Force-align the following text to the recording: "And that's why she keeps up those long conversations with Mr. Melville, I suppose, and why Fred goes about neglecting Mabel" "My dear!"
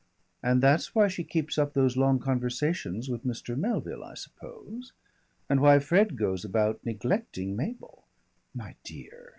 "And 0.41 0.63
that's 0.63 0.95
why 0.95 1.07
she 1.07 1.23
keeps 1.23 1.59
up 1.59 1.73
those 1.73 1.95
long 1.95 2.17
conversations 2.17 3.07
with 3.07 3.23
Mr. 3.23 3.55
Melville, 3.55 4.03
I 4.03 4.15
suppose, 4.15 4.93
and 5.47 5.59
why 5.61 5.77
Fred 5.77 6.17
goes 6.17 6.43
about 6.43 6.83
neglecting 6.83 7.55
Mabel" 7.55 8.07
"My 8.61 8.73
dear!" 8.83 9.29